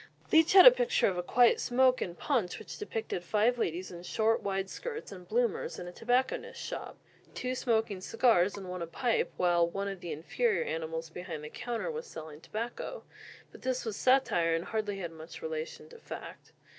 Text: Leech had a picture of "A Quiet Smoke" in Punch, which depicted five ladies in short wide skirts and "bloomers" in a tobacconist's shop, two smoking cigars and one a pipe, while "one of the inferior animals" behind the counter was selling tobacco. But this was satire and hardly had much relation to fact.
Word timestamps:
Leech 0.31 0.53
had 0.53 0.65
a 0.65 0.71
picture 0.71 1.05
of 1.07 1.15
"A 1.15 1.21
Quiet 1.21 1.59
Smoke" 1.59 2.01
in 2.01 2.15
Punch, 2.15 2.57
which 2.57 2.79
depicted 2.79 3.23
five 3.23 3.59
ladies 3.59 3.91
in 3.91 4.01
short 4.01 4.41
wide 4.41 4.67
skirts 4.67 5.11
and 5.11 5.27
"bloomers" 5.27 5.77
in 5.77 5.87
a 5.87 5.91
tobacconist's 5.91 6.59
shop, 6.65 6.97
two 7.35 7.53
smoking 7.53 8.01
cigars 8.01 8.57
and 8.57 8.67
one 8.67 8.81
a 8.81 8.87
pipe, 8.87 9.31
while 9.37 9.69
"one 9.69 9.87
of 9.87 9.99
the 9.99 10.11
inferior 10.11 10.63
animals" 10.63 11.11
behind 11.11 11.43
the 11.43 11.49
counter 11.51 11.91
was 11.91 12.07
selling 12.07 12.41
tobacco. 12.41 13.03
But 13.51 13.61
this 13.61 13.85
was 13.85 13.95
satire 13.95 14.55
and 14.55 14.65
hardly 14.65 14.97
had 14.97 15.11
much 15.11 15.43
relation 15.43 15.87
to 15.89 15.99
fact. 15.99 16.51